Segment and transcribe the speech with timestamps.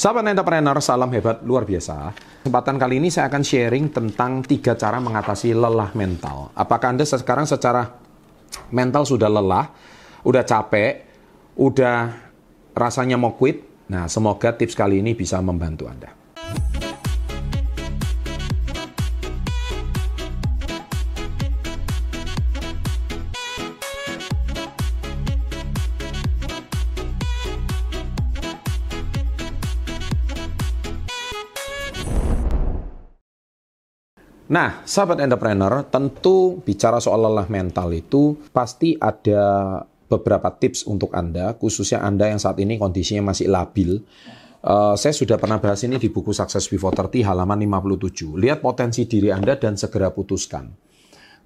[0.00, 2.16] Sahabat entrepreneur, salam hebat luar biasa.
[2.40, 6.48] Kesempatan kali ini saya akan sharing tentang tiga cara mengatasi lelah mental.
[6.56, 8.00] Apakah Anda sekarang secara
[8.72, 9.68] mental sudah lelah,
[10.24, 11.04] udah capek,
[11.52, 12.16] udah
[12.72, 13.60] rasanya mau quit?
[13.92, 16.16] Nah, semoga tips kali ini bisa membantu Anda.
[34.50, 39.78] Nah, sahabat entrepreneur, tentu bicara soal lelah mental itu pasti ada
[40.10, 44.02] beberapa tips untuk Anda, khususnya Anda yang saat ini kondisinya masih labil.
[44.60, 48.42] Uh, saya sudah pernah bahas ini di buku Success Before 30 halaman 57.
[48.42, 50.66] Lihat potensi diri Anda dan segera putuskan.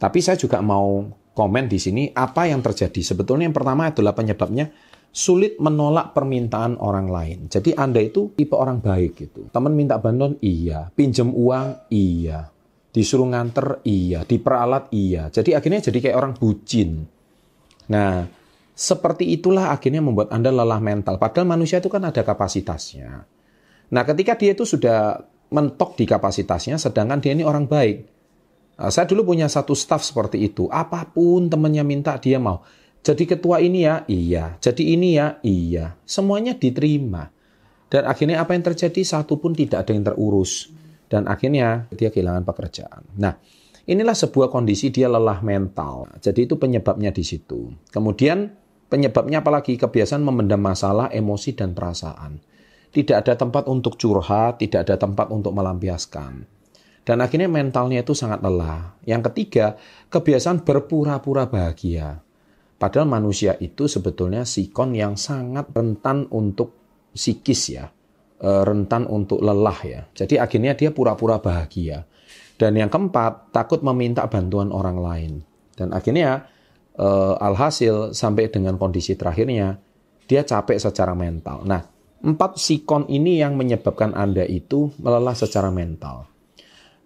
[0.00, 1.04] Tapi saya juga mau
[1.36, 3.04] komen di sini apa yang terjadi.
[3.04, 4.72] Sebetulnya yang pertama adalah penyebabnya
[5.12, 7.38] sulit menolak permintaan orang lain.
[7.52, 9.52] Jadi Anda itu tipe orang baik gitu.
[9.52, 10.88] Teman minta bantuan, iya.
[10.96, 12.53] Pinjam uang, iya
[12.94, 15.26] disuruh nganter iya, diperalat iya.
[15.26, 17.02] Jadi akhirnya jadi kayak orang bucin.
[17.90, 18.22] Nah,
[18.70, 21.18] seperti itulah akhirnya membuat Anda lelah mental.
[21.18, 23.26] Padahal manusia itu kan ada kapasitasnya.
[23.90, 25.18] Nah, ketika dia itu sudah
[25.50, 27.98] mentok di kapasitasnya, sedangkan dia ini orang baik.
[28.78, 30.70] Nah, saya dulu punya satu staff seperti itu.
[30.70, 32.62] Apa pun temannya minta, dia mau.
[33.02, 34.54] Jadi ketua ini ya, iya.
[34.62, 35.98] Jadi ini ya, iya.
[36.06, 37.26] Semuanya diterima.
[37.90, 39.02] Dan akhirnya apa yang terjadi?
[39.02, 40.70] Satu pun tidak ada yang terurus
[41.14, 43.06] dan akhirnya dia kehilangan pekerjaan.
[43.22, 43.38] Nah,
[43.86, 46.10] inilah sebuah kondisi dia lelah mental.
[46.18, 47.70] Jadi itu penyebabnya di situ.
[47.94, 48.50] Kemudian
[48.90, 52.42] penyebabnya apalagi kebiasaan memendam masalah, emosi dan perasaan.
[52.90, 56.50] Tidak ada tempat untuk curhat, tidak ada tempat untuk melampiaskan.
[57.06, 58.98] Dan akhirnya mentalnya itu sangat lelah.
[59.06, 59.78] Yang ketiga,
[60.10, 62.26] kebiasaan berpura-pura bahagia.
[62.74, 66.74] Padahal manusia itu sebetulnya sikon yang sangat rentan untuk
[67.14, 67.94] psikis ya
[68.44, 70.00] rentan untuk lelah ya.
[70.12, 72.04] Jadi akhirnya dia pura-pura bahagia.
[72.54, 75.32] Dan yang keempat, takut meminta bantuan orang lain.
[75.74, 76.46] Dan akhirnya
[76.98, 79.74] uh, alhasil sampai dengan kondisi terakhirnya
[80.24, 81.66] dia capek secara mental.
[81.66, 81.82] Nah,
[82.22, 86.30] empat sikon ini yang menyebabkan Anda itu melelah secara mental.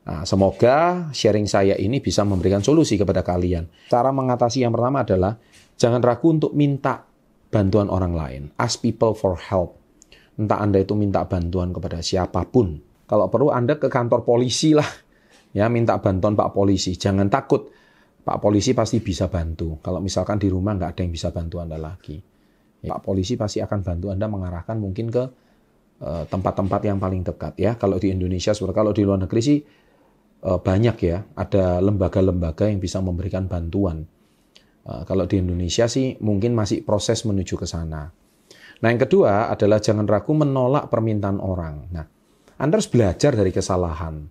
[0.08, 3.68] Nah, semoga sharing saya ini bisa memberikan solusi kepada kalian.
[3.92, 5.36] Cara mengatasi yang pertama adalah
[5.76, 7.04] jangan ragu untuk minta
[7.48, 8.42] bantuan orang lain.
[8.56, 9.77] Ask people for help.
[10.38, 12.78] Entah Anda itu minta bantuan kepada siapa pun.
[13.08, 14.86] Kalau perlu Anda ke kantor polisi lah.
[15.56, 16.94] Ya, minta bantuan Pak Polisi.
[16.94, 17.72] Jangan takut.
[18.22, 19.80] Pak Polisi pasti bisa bantu.
[19.80, 22.20] Kalau misalkan di rumah nggak ada yang bisa bantu Anda lagi.
[22.84, 25.24] Ya, Pak Polisi pasti akan bantu Anda mengarahkan mungkin ke
[26.04, 27.80] eh, tempat-tempat yang paling dekat ya.
[27.80, 29.58] Kalau di Indonesia, kalau di luar negeri sih
[30.44, 31.18] uh, banyak ya.
[31.34, 34.06] Ada lembaga-lembaga yang bisa memberikan bantuan.
[34.88, 38.10] Uh, kalau di Indonesia sih mungkin masih proses menuju ke sana.
[38.78, 41.90] Nah, yang kedua adalah jangan ragu menolak permintaan orang.
[41.90, 42.06] Nah,
[42.58, 44.30] Anda harus belajar dari kesalahan.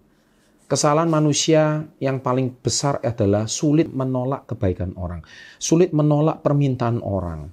[0.68, 5.24] Kesalahan manusia yang paling besar adalah sulit menolak kebaikan orang,
[5.56, 7.48] sulit menolak permintaan orang.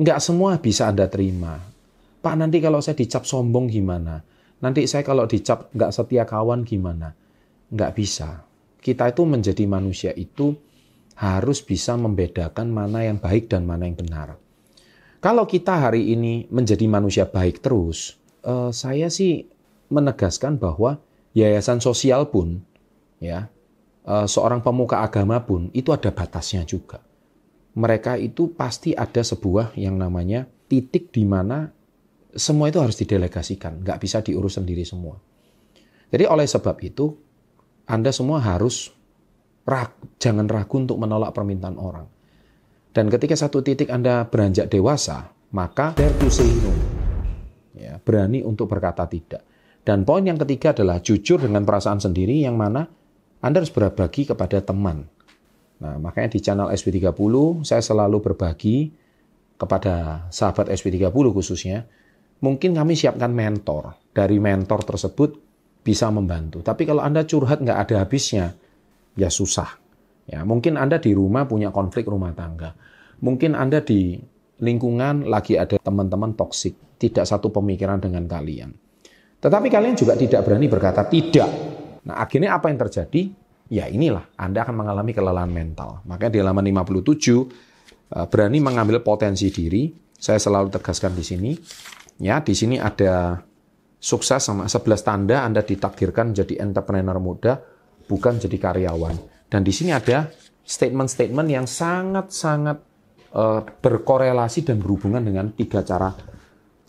[0.00, 1.60] Enggak semua bisa Anda terima.
[2.20, 4.24] Pak, nanti kalau saya dicap sombong gimana?
[4.64, 7.12] Nanti saya kalau dicap nggak setia kawan gimana?
[7.72, 8.44] Nggak bisa.
[8.80, 10.56] Kita itu menjadi manusia itu
[11.20, 14.40] harus bisa membedakan mana yang baik dan mana yang benar.
[15.20, 19.44] Kalau kita hari ini menjadi manusia baik terus, uh, saya sih
[19.92, 20.96] menegaskan bahwa
[21.36, 22.64] yayasan sosial pun,
[23.20, 23.52] ya,
[24.08, 27.04] uh, seorang pemuka agama pun itu ada batasnya juga.
[27.76, 31.68] Mereka itu pasti ada sebuah yang namanya titik di mana
[32.32, 35.20] semua itu harus didelegasikan, nggak bisa diurus sendiri semua.
[36.08, 37.12] Jadi oleh sebab itu,
[37.84, 38.88] Anda semua harus
[39.68, 42.08] rag, jangan ragu untuk menolak permintaan orang
[42.90, 46.74] dan ketika satu titik Anda beranjak dewasa, maka dare to say no.
[47.78, 49.46] Ya, berani untuk berkata tidak.
[49.86, 52.84] Dan poin yang ketiga adalah jujur dengan perasaan sendiri yang mana
[53.40, 55.06] Anda harus berbagi kepada teman.
[55.80, 58.92] Nah, makanya di channel SP30 saya selalu berbagi
[59.56, 61.88] kepada sahabat SP30 khususnya.
[62.40, 63.96] Mungkin kami siapkan mentor.
[64.12, 65.30] Dari mentor tersebut
[65.80, 66.60] bisa membantu.
[66.60, 68.52] Tapi kalau Anda curhat nggak ada habisnya,
[69.16, 69.79] ya susah.
[70.30, 72.70] Ya, mungkin Anda di rumah punya konflik rumah tangga.
[73.18, 74.14] Mungkin Anda di
[74.62, 78.70] lingkungan lagi ada teman-teman toksik, tidak satu pemikiran dengan kalian.
[79.42, 81.50] Tetapi kalian juga tidak berani berkata tidak.
[82.06, 83.22] Nah, akhirnya apa yang terjadi?
[83.70, 86.06] Ya inilah, Anda akan mengalami kelelahan mental.
[86.06, 87.50] Makanya di halaman 57,
[88.14, 89.90] eh, berani mengambil potensi diri.
[90.14, 91.50] Saya selalu tegaskan di sini.
[92.20, 93.40] Ya, di sini ada
[93.96, 97.56] sukses sama 11 tanda Anda ditakdirkan jadi entrepreneur muda,
[98.04, 99.39] bukan jadi karyawan.
[99.50, 100.30] Dan di sini ada
[100.62, 102.78] statement-statement yang sangat-sangat
[103.34, 106.14] uh, berkorelasi dan berhubungan dengan tiga cara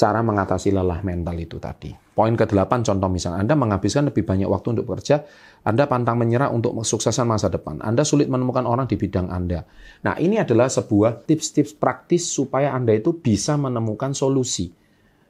[0.01, 1.93] cara mengatasi lelah mental itu tadi.
[1.93, 5.21] Poin ke-8 contoh misalnya Anda menghabiskan lebih banyak waktu untuk bekerja,
[5.61, 7.77] Anda pantang menyerah untuk kesuksesan masa depan.
[7.85, 9.61] Anda sulit menemukan orang di bidang Anda.
[10.01, 14.73] Nah, ini adalah sebuah tips-tips praktis supaya Anda itu bisa menemukan solusi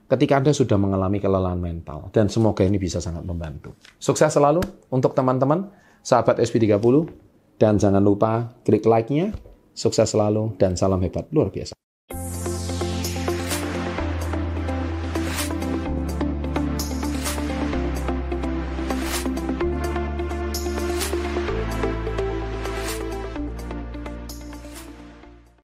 [0.08, 2.08] ketika Anda sudah mengalami kelelahan mental.
[2.16, 3.76] Dan semoga ini bisa sangat membantu.
[4.00, 5.68] Sukses selalu untuk teman-teman,
[6.06, 7.10] sahabat SP30,
[7.58, 9.34] dan jangan lupa klik like-nya.
[9.72, 11.81] Sukses selalu dan salam hebat luar biasa.